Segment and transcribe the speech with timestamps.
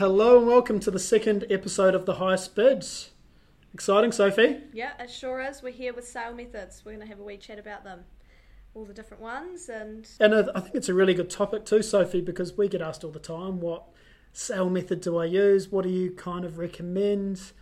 [0.00, 3.10] Hello and welcome to the second episode of the Highest Bids.
[3.74, 4.62] Exciting, Sophie.
[4.72, 5.62] Yeah, it sure is.
[5.62, 6.82] We're here with sale methods.
[6.82, 8.04] We're going to have a wee chat about them,
[8.72, 11.82] all the different ones, and And I I think it's a really good topic too,
[11.82, 13.88] Sophie, because we get asked all the time, what
[14.32, 15.70] sale method do I use?
[15.70, 17.52] What do you kind of recommend?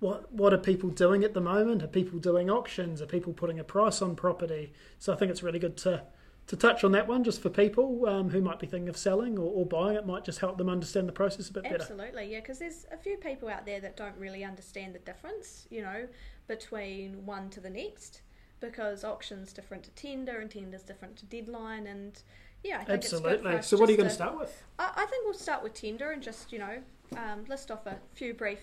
[0.00, 1.84] What what are people doing at the moment?
[1.84, 3.00] Are people doing auctions?
[3.00, 4.72] Are people putting a price on property?
[4.98, 6.02] So I think it's really good to
[6.46, 9.38] to touch on that one just for people um, who might be thinking of selling
[9.38, 9.96] or, or buying.
[9.96, 11.76] It might just help them understand the process a bit better.
[11.76, 15.66] absolutely, yeah, because there's a few people out there that don't really understand the difference,
[15.70, 16.06] you know,
[16.46, 18.22] between one to the next,
[18.60, 22.22] because auction's different to tender and tender's different to deadline, and
[22.62, 23.62] yeah, I think it's good for Absolutely.
[23.62, 24.62] So what are you going to start with?
[24.78, 26.78] I, I think we'll start with tender and just, you know,
[27.16, 28.60] um, list off a few brief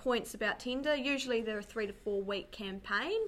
[0.00, 0.94] points about tender.
[0.94, 3.20] Usually they're a three to four week campaign,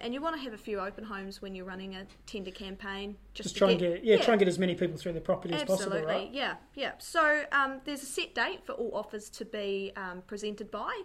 [0.00, 3.16] and you want to have a few open homes when you're running a tender campaign.
[3.34, 5.20] Just, Just to try and get yeah, try and get as many people through the
[5.20, 6.30] property as Absolutely, possible, right?
[6.32, 6.92] yeah, yeah.
[6.98, 11.00] So um, there's a set date for all offers to be um, presented by,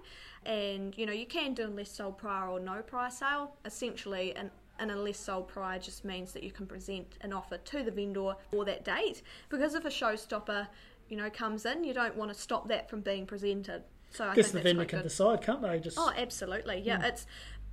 [0.45, 3.55] and you know you can do unless sold prior or no prior sale.
[3.65, 7.83] Essentially, an an unless sold prior just means that you can present an offer to
[7.83, 9.21] the vendor for that date.
[9.49, 10.67] Because if a showstopper,
[11.09, 13.83] you know, comes in, you don't want to stop that from being presented.
[14.11, 15.03] So I, guess the vendor can good.
[15.03, 15.79] decide, can't they?
[15.79, 16.81] Just Oh, absolutely.
[16.81, 17.25] Yeah, it's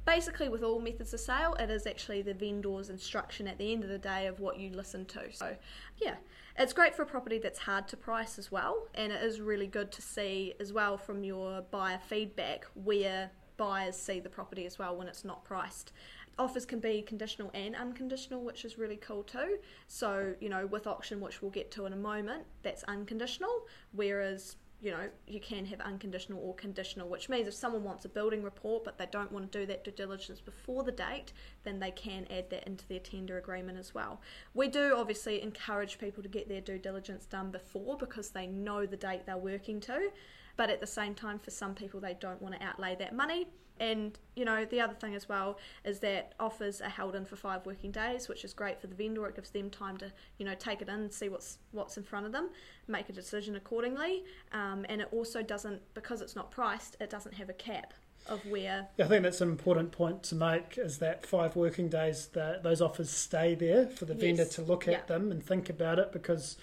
[0.07, 3.83] basically with all methods of sale, it is actually the vendor's instruction at the end
[3.85, 5.33] of the day of what you listen to.
[5.33, 5.57] So,
[5.99, 6.17] yeah,
[6.59, 9.67] it's great for a property that's hard to price as well, and it is really
[9.67, 14.79] good to see as well from your buyer feedback where buyers see the property as
[14.79, 15.93] well when it's not priced.
[16.37, 19.59] Offers can be conditional and unconditional, which is really cool too.
[19.87, 24.57] So, you know, with auction, which we'll get to in a moment, that's unconditional, whereas
[24.81, 28.43] you know, you can have unconditional or conditional, which means if someone wants a building
[28.43, 31.33] report but they don't want to do that due diligence before the date,
[31.65, 34.21] then they can add that into their tender agreement as well.
[34.53, 38.85] We do obviously encourage people to get their due diligence done before because they know
[38.87, 40.11] the date they're working to,
[40.57, 43.49] but at the same time, for some people, they don't want to outlay that money.
[43.81, 47.37] And you know, the other thing as well is that offers are held in for
[47.37, 49.27] five working days, which is great for the vendor.
[49.27, 52.27] It gives them time to you know take it in, see what's what's in front
[52.27, 52.51] of them,
[52.87, 54.25] make a decision accordingly.
[54.53, 57.95] Um, and it also doesn't because it's not priced, it doesn't have a cap
[58.27, 62.29] of where I think that's an important point to make is that five working days
[62.29, 65.05] that those offers stay there for the vendor to look at Yeah.
[65.07, 66.57] them and think about it because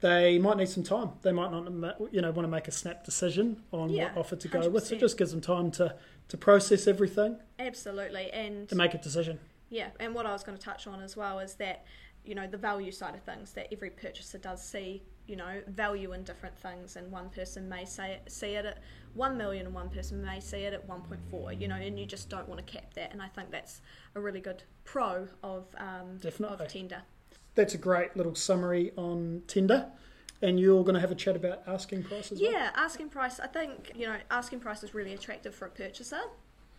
[0.00, 1.10] they might need some time.
[1.22, 1.64] They might not
[2.12, 4.86] you know want to make a snap decision on Yeah, what offer to go with.
[4.86, 5.96] So it just gives them time to
[6.28, 9.38] to process everything absolutely and to make a decision.
[9.70, 11.84] Yeah, and what I was going to touch on as well is that,
[12.24, 16.12] you know, the value side of things, that every purchaser does see, you know, value
[16.12, 18.78] in different things, and one person may say it, see it at
[19.14, 22.28] 1 million and one person may see it at 1.4, you know, and you just
[22.28, 23.80] don't want to cap that, and I think that's
[24.14, 26.66] a really good pro of, um, Definitely.
[26.66, 27.02] of tender.
[27.54, 29.90] That's a great little summary on tender.
[30.42, 32.40] And you're going to have a chat about asking prices.
[32.40, 36.20] Yeah, asking price, I think, you know, asking price is really attractive for a purchaser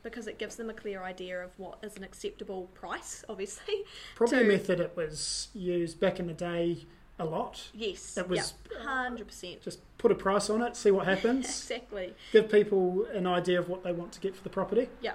[0.03, 3.83] because it gives them a clear idea of what is an acceptable price, obviously.
[4.15, 6.85] Probably a method that was used back in the day
[7.19, 7.69] a lot.
[7.73, 9.61] Yes, It was- yeah, 100%.
[9.61, 11.45] Just put a price on it, see what happens.
[11.73, 12.13] Exactly.
[12.33, 14.89] Give people an idea of what they want to get for the property.
[15.01, 15.13] Yeah,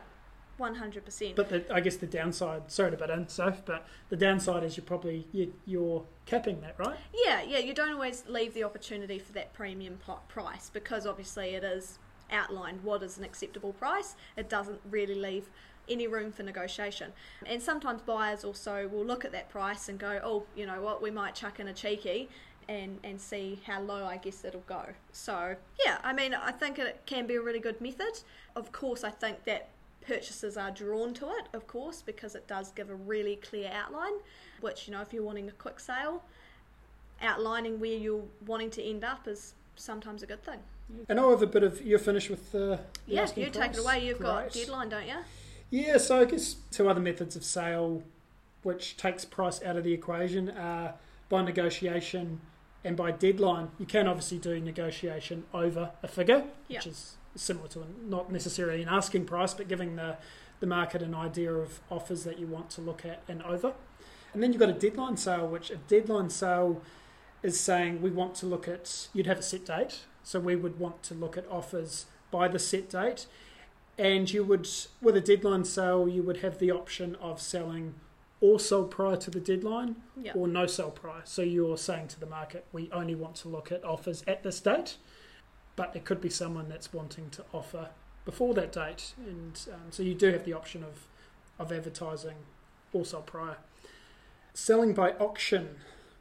[0.58, 1.36] one hundred percent.
[1.36, 4.76] But the, I guess the downside, sorry to butt in, Soph, but the downside is
[4.76, 6.96] you're probably you, you're capping that, right?
[7.24, 7.58] Yeah, yeah.
[7.58, 9.98] You don't always leave the opportunity for that premium
[10.28, 11.98] price because obviously it is
[12.30, 14.16] outlined what is an acceptable price.
[14.36, 15.48] It doesn't really leave
[15.88, 17.12] any room for negotiation.
[17.46, 21.00] And sometimes buyers also will look at that price and go, oh, you know what,
[21.00, 22.28] we might chuck in a cheeky.
[22.70, 24.82] And, and see how low I guess it'll go.
[25.10, 28.20] So, yeah, I mean, I think it can be a really good method.
[28.54, 29.70] Of course, I think that
[30.12, 34.14] purchasers are drawn to it, of course, because it does give a really clear outline,
[34.60, 36.22] which, you know, if you're wanting a quick sale,
[37.20, 40.60] outlining where you're wanting to end up is sometimes a good thing.
[41.10, 44.06] And I'll have a bit of you're finished with the, Yeah, you take it away.
[44.06, 45.16] You've got deadline, don't you?
[45.70, 48.02] Yeah, so I guess two other methods of sale
[48.62, 50.94] which takes price out of the equation are
[51.28, 52.40] by negotiation
[52.82, 53.68] and by deadline.
[53.78, 56.78] You can obviously do negotiation over a figure, Yeah.
[56.78, 60.16] which is similar to not necessarily an asking price, but giving the,
[60.60, 63.72] the market an idea of offers that you want to look at and over.
[64.34, 66.82] And then you've got a deadline sale, which a deadline sale
[67.42, 70.00] is saying we want to look at, you'd have a set date.
[70.22, 73.26] So we would want to look at offers by the set date.
[73.96, 74.68] And you would,
[75.00, 77.94] with a deadline sale, you would have the option of selling
[78.40, 80.32] or sell prior to the deadline Yeah.
[80.34, 81.22] or no sell prior.
[81.24, 84.60] So you're saying to the market, we only want to look at offers at this
[84.60, 84.96] date,
[85.78, 87.90] but it could be someone that's wanting to offer
[88.24, 89.14] before that date.
[89.24, 91.06] And um, so you do have the option of,
[91.56, 92.34] of advertising
[92.92, 93.58] also prior.
[94.52, 95.76] Selling by auction.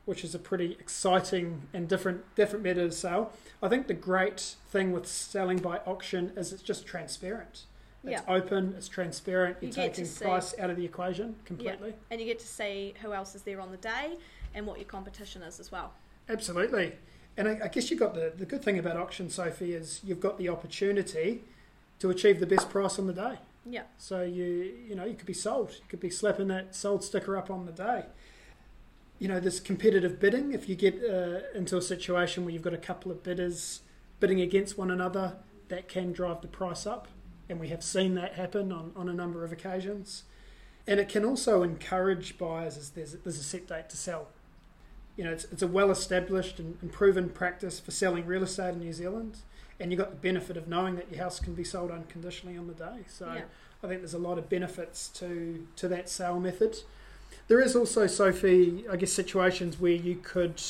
[0.05, 3.33] which is a pretty exciting and different different method of sale.
[3.61, 7.65] I think the great thing with selling by auction is it's just transparent.
[8.05, 8.35] It's Yeah.
[8.35, 9.57] open, it's transparent.
[9.59, 11.89] You're You taking see- price out of the equation completely.
[11.89, 11.95] Yeah.
[12.11, 14.17] And you get to see who else is there on the day
[14.53, 15.91] and what your competition is as well.
[16.29, 16.95] Absolutely.
[17.37, 20.19] And I, I guess you've got the, the good thing about auction, Sophie, is you've
[20.19, 21.43] got the opportunity
[21.99, 23.35] to achieve the best price on the day.
[23.69, 23.83] Yeah.
[23.97, 25.71] So you you know you could be sold.
[25.71, 28.05] You could be slapping that sold sticker up on the day.
[29.19, 30.53] You know, there's competitive bidding.
[30.53, 33.81] If you get uh, into a situation where you've got a couple of bidders
[34.19, 35.37] bidding against one another,
[35.69, 37.07] that can drive the price up,
[37.49, 40.23] and we have seen that happen on, on a number of occasions.
[40.85, 44.27] And it can also encourage buyers as there's there's a set date to sell.
[45.17, 48.75] You know, it's, it's a well established and, and proven practice for selling real estate
[48.75, 49.39] in New Zealand,
[49.79, 52.67] and you've got the benefit of knowing that your house can be sold unconditionally on
[52.67, 52.99] the day.
[53.07, 53.33] So.
[53.33, 53.41] yeah.
[53.83, 56.77] I think there's a lot of benefits to to that sale method.
[57.47, 60.61] There is also, Sophie, I guess situations where you could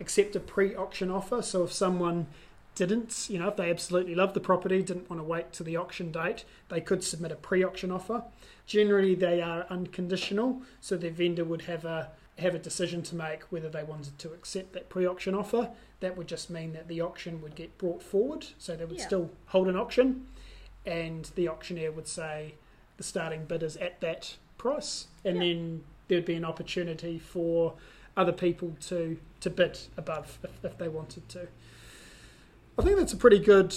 [0.00, 1.42] accept a pre-auction offer.
[1.42, 2.26] So if someone
[2.74, 5.76] didn't, you know, if they absolutely love the property, didn't want to wait to the
[5.76, 8.24] auction date, they could submit a pre-auction offer.
[8.66, 13.42] Generally, they are unconditional, so their vendor would have a have a decision to make
[13.50, 15.70] whether they wanted to accept that pre-auction offer.
[16.00, 19.06] That would just mean that the auction would get brought forward, so they would Yeah.
[19.06, 20.26] still hold an auction,
[20.86, 22.54] and the auctioneer would say
[22.96, 25.42] the starting bid is at that price, and Yeah.
[25.52, 27.74] then there'd be an opportunity for
[28.16, 31.48] other people to to bid above if, if they wanted to.
[32.78, 33.74] I think that's a pretty good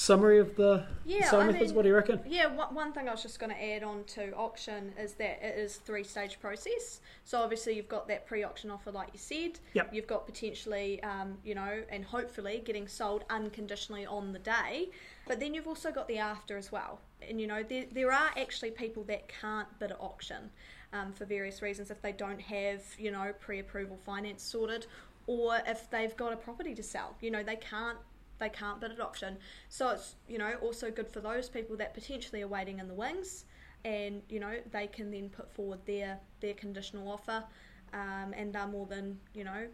[0.00, 1.66] summary of the Yeah, sale I methods.
[1.68, 2.20] mean- what do you reckon?
[2.26, 5.44] Yeah, one, one thing I was just going to add on to auction is that
[5.44, 7.00] it is three stage process.
[7.24, 9.58] So obviously you've got that pre auction offer, like you said.
[9.74, 9.92] Yep.
[9.92, 14.88] You've got potentially, um, you know, and hopefully getting sold unconditionally on the day.
[15.28, 17.00] But then you've also got the after as well.
[17.28, 20.50] And you know, there there are actually people that can't bid at auction
[20.94, 24.86] um, for various reasons if they don't have, you know, pre approval finance sorted,
[25.26, 27.16] or if they've got a property to sell.
[27.20, 27.98] You know, they can't
[28.40, 29.36] they can't bid at auction.
[29.68, 32.94] So it's you know also good for those people that potentially are waiting in the
[32.94, 33.44] wings,
[33.84, 37.44] and you know they can then put forward their their conditional offer,
[37.92, 39.68] um, and are more than you know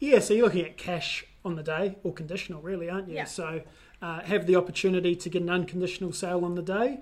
[0.00, 3.14] Yeah, so you're looking at cash on the day or conditional, really, aren't you?
[3.14, 3.24] Yeah.
[3.24, 3.62] So
[4.02, 7.00] uh, have the opportunity to get an unconditional sale on the day.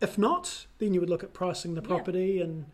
[0.00, 1.88] If not, then you would look at pricing the Yeah.
[1.88, 2.66] property and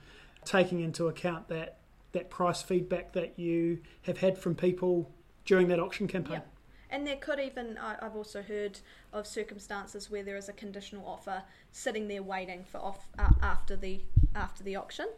[0.44, 1.76] taking into account that
[2.12, 5.10] that price feedback that you have had from people
[5.44, 6.40] during that auction campaign.
[6.42, 6.57] Yeah.
[6.90, 8.80] And there could even, I- I've also heard
[9.12, 11.42] of circumstances where there is a conditional offer
[11.72, 14.00] sitting there waiting for off uh, after the
[14.34, 15.08] after the auction,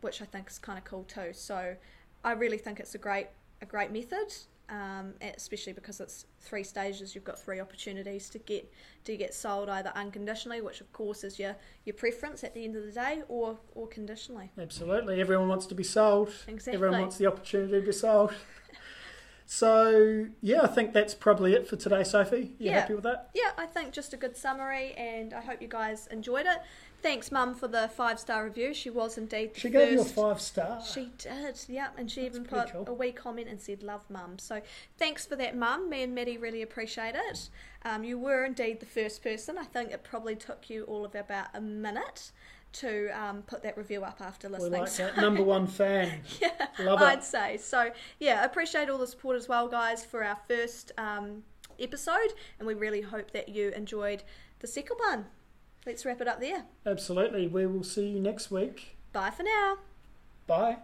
[0.00, 1.32] which I think is kind of cool too.
[1.32, 1.76] So
[2.24, 3.28] I really think it's a great
[3.60, 4.32] a great method,
[4.68, 7.14] um, especially because it's three stages.
[7.14, 8.72] You've got three opportunities to get
[9.04, 12.76] to get sold either unconditionally, which of course is your your preference at the end
[12.76, 14.50] of the day, or or conditionally.
[14.58, 15.20] Absolutely.
[15.20, 16.32] Everyone wants to be sold.
[16.46, 16.74] Exactly.
[16.74, 18.32] Everyone wants the opportunity to be sold.
[19.50, 22.54] So, yeah, I think that's probably it for today, Sophie.
[22.58, 22.80] You Yeah.
[22.80, 23.30] happy with that?
[23.32, 26.58] yeah, I think just a good summary, and I hope you guys enjoyed it.
[27.00, 28.74] Thanks, Mum, for the five star review.
[28.74, 29.72] She was indeed the She first.
[29.72, 30.82] gave you a five star.
[30.84, 32.84] She did, yeah, and she That's even put cool.
[32.88, 34.60] a wee comment and said, "Love, Mum." So
[34.98, 35.88] thanks for that, Mum.
[35.88, 37.48] Me and Maddie really appreciate it.
[37.86, 39.56] Um, you were indeed the first person.
[39.56, 42.32] I think it probably took you all of about a minute
[42.74, 44.80] to um, put that review up after we listening.
[44.80, 45.16] like So- that.
[45.20, 46.20] Number one fan.
[46.40, 47.24] yeah, Love I'd it.
[47.24, 47.90] say so.
[48.20, 51.42] Yeah, appreciate all the support as well, guys, for our first um,
[51.80, 54.22] episode, and we really hope that you enjoyed
[54.60, 55.26] the second one.
[55.86, 56.64] Let's wrap it up there.
[56.84, 57.46] Absolutely.
[57.46, 58.96] We will see you next week.
[59.12, 59.78] Bye for now.
[60.46, 60.78] Bye.